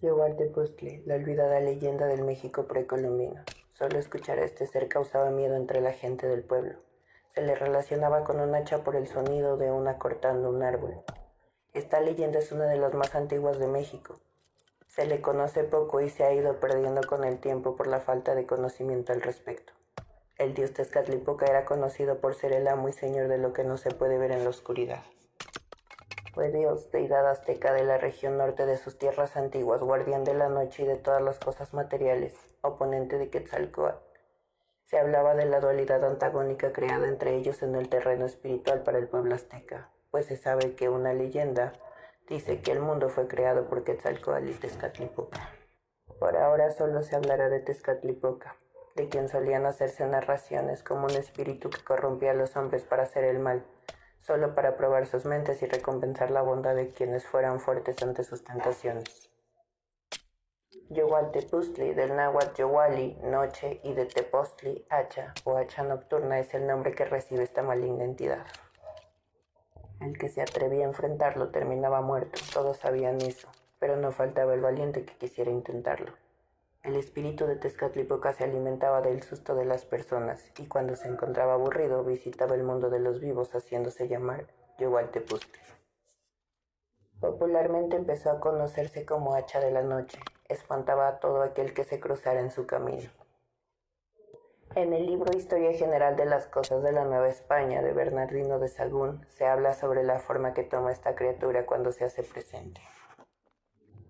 Tepoztlli, 0.00 1.02
la 1.06 1.16
olvidada 1.16 1.58
leyenda 1.58 2.06
del 2.06 2.22
México 2.22 2.68
precolombino. 2.68 3.42
Solo 3.70 3.98
escuchar 3.98 4.38
a 4.38 4.44
este 4.44 4.64
ser 4.68 4.86
causaba 4.86 5.30
miedo 5.30 5.56
entre 5.56 5.80
la 5.80 5.92
gente 5.92 6.28
del 6.28 6.44
pueblo. 6.44 6.78
Se 7.26 7.42
le 7.42 7.56
relacionaba 7.56 8.22
con 8.22 8.38
un 8.38 8.54
hacha 8.54 8.84
por 8.84 8.94
el 8.94 9.08
sonido 9.08 9.56
de 9.56 9.72
una 9.72 9.98
cortando 9.98 10.50
un 10.50 10.62
árbol. 10.62 11.02
Esta 11.74 12.00
leyenda 12.00 12.38
es 12.38 12.52
una 12.52 12.66
de 12.66 12.76
las 12.76 12.94
más 12.94 13.16
antiguas 13.16 13.58
de 13.58 13.66
México. 13.66 14.20
Se 14.86 15.04
le 15.04 15.20
conoce 15.20 15.64
poco 15.64 16.00
y 16.00 16.10
se 16.10 16.22
ha 16.22 16.32
ido 16.32 16.60
perdiendo 16.60 17.00
con 17.02 17.24
el 17.24 17.40
tiempo 17.40 17.74
por 17.74 17.88
la 17.88 17.98
falta 17.98 18.36
de 18.36 18.46
conocimiento 18.46 19.12
al 19.12 19.20
respecto. 19.20 19.72
El 20.36 20.54
dios 20.54 20.74
Tezcatlipoca 20.74 21.46
era 21.46 21.64
conocido 21.64 22.20
por 22.20 22.36
ser 22.36 22.52
el 22.52 22.68
amo 22.68 22.88
y 22.88 22.92
señor 22.92 23.26
de 23.26 23.38
lo 23.38 23.52
que 23.52 23.64
no 23.64 23.76
se 23.76 23.90
puede 23.90 24.16
ver 24.16 24.30
en 24.30 24.44
la 24.44 24.50
oscuridad. 24.50 25.02
Fue 26.38 26.52
Dios, 26.52 26.92
deidad 26.92 27.28
azteca 27.28 27.72
de 27.72 27.82
la 27.82 27.98
región 27.98 28.38
norte 28.38 28.64
de 28.64 28.76
sus 28.76 28.96
tierras 28.96 29.36
antiguas, 29.36 29.82
guardián 29.82 30.22
de 30.22 30.34
la 30.34 30.48
noche 30.48 30.84
y 30.84 30.86
de 30.86 30.94
todas 30.94 31.20
las 31.20 31.40
cosas 31.40 31.74
materiales, 31.74 32.32
oponente 32.60 33.18
de 33.18 33.28
Quetzalcoatl. 33.28 33.98
Se 34.84 35.00
hablaba 35.00 35.34
de 35.34 35.46
la 35.46 35.58
dualidad 35.58 36.04
antagónica 36.04 36.72
creada 36.72 37.08
entre 37.08 37.34
ellos 37.34 37.64
en 37.64 37.74
el 37.74 37.88
terreno 37.88 38.24
espiritual 38.24 38.84
para 38.84 38.98
el 38.98 39.08
pueblo 39.08 39.34
azteca, 39.34 39.90
pues 40.12 40.26
se 40.26 40.36
sabe 40.36 40.76
que 40.76 40.88
una 40.88 41.12
leyenda 41.12 41.72
dice 42.28 42.60
que 42.60 42.70
el 42.70 42.78
mundo 42.78 43.08
fue 43.08 43.26
creado 43.26 43.68
por 43.68 43.82
Quetzalcoatl 43.82 44.48
y 44.48 44.52
Tezcatlipoca. 44.52 45.40
Por 46.20 46.36
ahora 46.36 46.70
solo 46.70 47.02
se 47.02 47.16
hablará 47.16 47.48
de 47.48 47.58
Tezcatlipoca, 47.58 48.54
de 48.94 49.08
quien 49.08 49.28
solían 49.28 49.66
hacerse 49.66 50.06
narraciones 50.06 50.84
como 50.84 51.06
un 51.06 51.16
espíritu 51.16 51.68
que 51.68 51.82
corrompía 51.82 52.30
a 52.30 52.34
los 52.34 52.56
hombres 52.56 52.84
para 52.84 53.02
hacer 53.02 53.24
el 53.24 53.40
mal, 53.40 53.64
solo 54.18 54.54
para 54.54 54.76
probar 54.76 55.06
sus 55.06 55.24
mentes 55.24 55.62
y 55.62 55.66
recompensar 55.66 56.30
la 56.30 56.42
bondad 56.42 56.74
de 56.74 56.90
quienes 56.90 57.24
fueran 57.26 57.60
fuertes 57.60 58.02
ante 58.02 58.24
sus 58.24 58.44
tentaciones. 58.44 59.30
Tepustli, 61.32 61.94
del 61.94 62.16
náhuatl 62.16 62.54
Yowali, 62.56 63.18
noche, 63.22 63.80
y 63.82 63.92
de 63.94 64.06
Tepostli, 64.06 64.86
hacha 64.90 65.34
o 65.44 65.56
hacha 65.56 65.82
nocturna 65.82 66.38
es 66.38 66.54
el 66.54 66.66
nombre 66.66 66.94
que 66.94 67.04
recibe 67.04 67.42
esta 67.42 67.62
maligna 67.62 68.04
entidad. 68.04 68.46
El 70.00 70.16
que 70.16 70.28
se 70.28 70.40
atrevía 70.40 70.84
a 70.84 70.88
enfrentarlo 70.88 71.50
terminaba 71.50 72.00
muerto, 72.00 72.40
todos 72.52 72.78
sabían 72.78 73.20
eso, 73.20 73.48
pero 73.78 73.96
no 73.96 74.12
faltaba 74.12 74.54
el 74.54 74.60
valiente 74.60 75.04
que 75.04 75.14
quisiera 75.16 75.50
intentarlo. 75.50 76.12
El 76.88 76.96
espíritu 76.96 77.44
de 77.44 77.56
Tezcatlipoca 77.56 78.32
se 78.32 78.44
alimentaba 78.44 79.02
del 79.02 79.22
susto 79.22 79.54
de 79.54 79.66
las 79.66 79.84
personas 79.84 80.50
y 80.58 80.68
cuando 80.68 80.96
se 80.96 81.06
encontraba 81.06 81.52
aburrido 81.52 82.02
visitaba 82.02 82.54
el 82.54 82.62
mundo 82.62 82.88
de 82.88 82.98
los 82.98 83.20
vivos 83.20 83.50
haciéndose 83.54 84.08
llamar 84.08 84.46
Yogualtepuzte. 84.78 85.58
Popularmente 87.20 87.94
empezó 87.94 88.30
a 88.30 88.40
conocerse 88.40 89.04
como 89.04 89.34
hacha 89.34 89.60
de 89.60 89.70
la 89.70 89.82
noche, 89.82 90.18
espantaba 90.48 91.08
a 91.08 91.20
todo 91.20 91.42
aquel 91.42 91.74
que 91.74 91.84
se 91.84 92.00
cruzara 92.00 92.40
en 92.40 92.50
su 92.50 92.66
camino. 92.66 93.10
En 94.74 94.94
el 94.94 95.04
libro 95.04 95.36
Historia 95.36 95.74
General 95.74 96.16
de 96.16 96.24
las 96.24 96.46
Cosas 96.46 96.82
de 96.82 96.92
la 96.92 97.04
Nueva 97.04 97.28
España 97.28 97.82
de 97.82 97.92
Bernardino 97.92 98.58
de 98.58 98.68
Sagún 98.68 99.26
se 99.28 99.44
habla 99.44 99.74
sobre 99.74 100.04
la 100.04 100.20
forma 100.20 100.54
que 100.54 100.62
toma 100.62 100.90
esta 100.90 101.14
criatura 101.14 101.66
cuando 101.66 101.92
se 101.92 102.06
hace 102.06 102.22
presente 102.22 102.80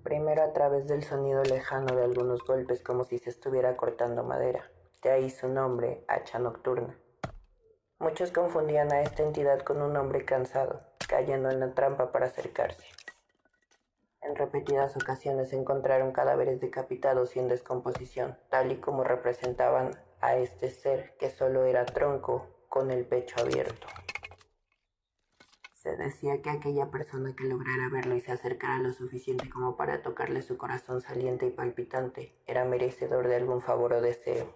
primero 0.08 0.42
a 0.42 0.54
través 0.54 0.88
del 0.88 1.04
sonido 1.04 1.42
lejano 1.42 1.94
de 1.94 2.02
algunos 2.02 2.42
golpes 2.42 2.82
como 2.82 3.04
si 3.04 3.18
se 3.18 3.28
estuviera 3.28 3.76
cortando 3.76 4.24
madera, 4.24 4.64
de 5.02 5.10
ahí 5.10 5.28
su 5.28 5.48
nombre, 5.48 6.02
hacha 6.08 6.38
nocturna. 6.38 6.98
Muchos 7.98 8.32
confundían 8.32 8.90
a 8.90 9.02
esta 9.02 9.22
entidad 9.22 9.60
con 9.60 9.82
un 9.82 9.94
hombre 9.98 10.24
cansado, 10.24 10.80
cayendo 11.06 11.50
en 11.50 11.60
la 11.60 11.74
trampa 11.74 12.10
para 12.10 12.24
acercarse. 12.24 12.86
En 14.22 14.34
repetidas 14.34 14.96
ocasiones 14.96 15.52
encontraron 15.52 16.12
cadáveres 16.12 16.62
decapitados 16.62 17.36
y 17.36 17.40
en 17.40 17.48
descomposición, 17.48 18.38
tal 18.48 18.72
y 18.72 18.76
como 18.80 19.04
representaban 19.04 19.90
a 20.22 20.36
este 20.36 20.70
ser 20.70 21.18
que 21.18 21.28
solo 21.28 21.66
era 21.66 21.84
tronco 21.84 22.46
con 22.70 22.90
el 22.90 23.04
pecho 23.04 23.38
abierto. 23.42 23.86
Se 25.82 25.96
decía 25.96 26.42
que 26.42 26.50
aquella 26.50 26.90
persona 26.90 27.36
que 27.36 27.44
lograra 27.44 27.88
verlo 27.88 28.16
y 28.16 28.20
se 28.20 28.32
acercara 28.32 28.78
lo 28.78 28.92
suficiente 28.92 29.48
como 29.48 29.76
para 29.76 30.02
tocarle 30.02 30.42
su 30.42 30.58
corazón 30.58 31.00
saliente 31.00 31.46
y 31.46 31.50
palpitante 31.50 32.34
era 32.46 32.64
merecedor 32.64 33.28
de 33.28 33.36
algún 33.36 33.60
favor 33.60 33.92
o 33.92 34.00
deseo. 34.00 34.52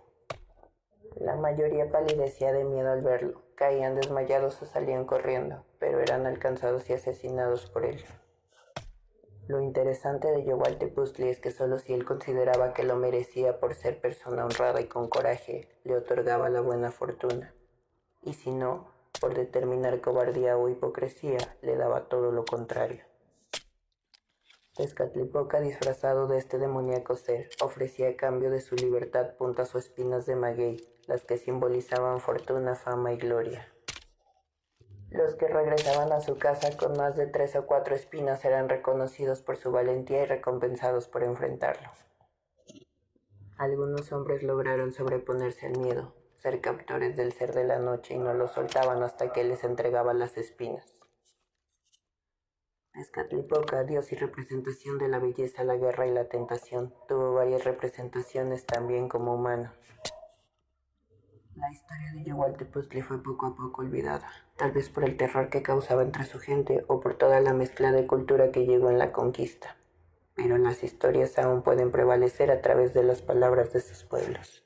La 1.21 1.37
mayoría 1.37 1.93
palidecía 1.93 2.53
de 2.53 2.65
miedo 2.65 2.91
al 2.91 3.03
verlo, 3.03 3.41
caían 3.55 3.95
desmayados 3.95 4.61
o 4.63 4.67
salían 4.67 5.05
corriendo, 5.05 5.65
pero 5.79 6.01
eran 6.01 6.27
alcanzados 6.27 6.91
y 6.91 6.95
asesinados 6.95 7.71
por 7.71 7.85
él. 7.85 8.05
Lo 9.47 9.61
interesante 9.61 10.29
de 10.29 10.45
Yowaltepuztli 10.45 11.29
es 11.29 11.39
que 11.39 11.53
solo 11.53 11.79
si 11.79 11.93
él 11.95 12.05
consideraba 12.05 12.75
que 12.75 12.83
lo 12.83 12.97
merecía 12.97 13.61
por 13.61 13.75
ser 13.75 14.01
persona 14.01 14.45
honrada 14.45 14.81
y 14.81 14.89
con 14.89 15.09
coraje, 15.09 15.69
le 15.85 15.95
otorgaba 15.95 16.49
la 16.49 16.63
buena 16.63 16.91
fortuna. 16.91 17.55
Y 18.23 18.33
si 18.33 18.51
no, 18.51 18.91
por 19.23 19.35
determinar 19.35 20.01
cobardía 20.01 20.57
o 20.57 20.69
hipocresía, 20.69 21.39
le 21.63 21.77
daba 21.77 22.09
todo 22.09 22.33
lo 22.33 22.45
contrario. 22.45 23.05
Tezcatlipoca, 24.75 25.61
disfrazado 25.61 26.27
de 26.27 26.39
este 26.39 26.59
demoníaco 26.59 27.15
ser, 27.15 27.49
ofrecía 27.61 28.09
a 28.09 28.17
cambio 28.17 28.51
de 28.51 28.61
su 28.61 28.75
libertad 28.75 29.37
puntas 29.37 29.77
o 29.77 29.79
espinas 29.79 30.27
de 30.27 30.35
maguey, 30.35 30.85
las 31.07 31.25
que 31.25 31.39
simbolizaban 31.39 32.19
fortuna, 32.19 32.75
fama 32.75 33.13
y 33.13 33.17
gloria. 33.17 33.73
Los 35.09 35.37
que 35.37 35.47
regresaban 35.47 36.11
a 36.11 36.21
su 36.21 36.37
casa 36.37 36.77
con 36.77 36.97
más 36.97 37.15
de 37.15 37.29
tres 37.29 37.55
o 37.55 37.65
cuatro 37.65 37.95
espinas 37.95 38.45
eran 38.45 38.69
reconocidos 38.69 39.41
por 39.41 39.57
su 39.57 39.71
valentía 39.71 40.25
y 40.25 40.27
recompensados 40.27 41.07
por 41.07 41.23
enfrentarlo. 41.23 41.91
Algunos 43.57 44.11
hombres 44.11 44.43
lograron 44.43 44.91
sobreponerse 44.91 45.67
al 45.67 45.79
miedo, 45.79 46.13
ser 46.43 46.61
captores 46.61 47.17
del 47.17 47.33
ser 47.33 47.55
de 47.55 47.63
la 47.63 47.79
noche 47.79 48.15
y 48.15 48.19
no 48.19 48.35
lo 48.35 48.49
soltaban 48.49 49.05
hasta 49.05 49.33
que 49.33 49.45
les 49.45 49.63
entregaba 49.63 50.13
las 50.13 50.37
espinas. 50.37 50.99
Escatlipoca, 52.95 53.85
dios 53.85 54.11
y 54.11 54.17
representación 54.17 54.99
de 54.99 55.07
la 55.07 55.21
belleza, 55.21 55.63
la 55.63 55.77
guerra 55.77 56.09
y 56.09 56.11
la 56.11 56.29
tentación, 56.29 56.93
tuvo 57.07 57.35
varias 57.35 57.63
representaciones 57.63 58.67
también 58.67 59.09
como 59.09 59.37
humano. 59.37 59.73
La 61.55 61.71
historia 61.71 62.13
de 62.13 62.25
Yagualtepuztli 62.25 63.03
fue 63.03 63.23
poco 63.23 63.47
a 63.47 63.55
poco 63.55 63.83
olvidada, 63.83 64.29
tal 64.57 64.73
vez 64.73 64.89
por 64.89 65.05
el 65.05 65.17
terror 65.17 65.49
que 65.49 65.63
causaba 65.63 66.03
entre 66.03 66.25
su 66.25 66.41
gente 66.41 66.85
o 66.89 66.99
por 66.99 67.15
toda 67.15 67.41
la 67.41 67.55
mezcla 67.55 67.93
de 67.93 68.09
cultura 68.09 68.51
que 68.51 68.67
llegó 68.67 68.91
en 68.91 68.99
la 68.99 69.13
conquista. 69.13 69.77
Pero 70.35 70.59
las 70.59 70.83
historias 70.83 71.39
aún 71.39 71.63
pueden 71.63 71.93
prevalecer 71.93 72.51
a 72.51 72.63
través 72.63 72.95
de 72.95 73.05
las 73.05 73.23
palabras 73.23 73.73
de 73.73 73.81
sus 73.81 74.03
pueblos. 74.03 74.65